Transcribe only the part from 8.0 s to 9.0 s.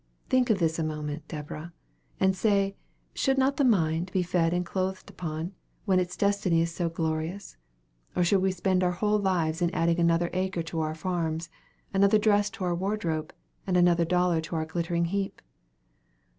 Or should we spend our